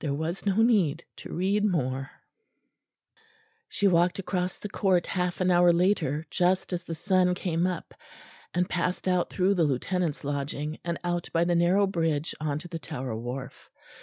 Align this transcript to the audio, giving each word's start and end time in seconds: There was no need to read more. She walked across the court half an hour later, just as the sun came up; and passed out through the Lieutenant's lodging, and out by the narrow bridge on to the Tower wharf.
There 0.00 0.12
was 0.12 0.44
no 0.44 0.56
need 0.56 1.02
to 1.16 1.32
read 1.32 1.64
more. 1.64 2.10
She 3.70 3.88
walked 3.88 4.18
across 4.18 4.58
the 4.58 4.68
court 4.68 5.06
half 5.06 5.40
an 5.40 5.50
hour 5.50 5.72
later, 5.72 6.26
just 6.30 6.74
as 6.74 6.82
the 6.82 6.94
sun 6.94 7.34
came 7.34 7.66
up; 7.66 7.94
and 8.52 8.68
passed 8.68 9.08
out 9.08 9.30
through 9.30 9.54
the 9.54 9.64
Lieutenant's 9.64 10.24
lodging, 10.24 10.76
and 10.84 10.98
out 11.04 11.30
by 11.32 11.44
the 11.44 11.54
narrow 11.54 11.86
bridge 11.86 12.34
on 12.38 12.58
to 12.58 12.68
the 12.68 12.78
Tower 12.78 13.16
wharf. 13.16 13.70